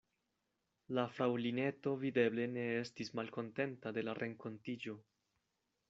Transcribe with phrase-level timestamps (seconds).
[0.99, 4.99] La fraŭlineto videble ne estis malkontenta de la renkontiĝo.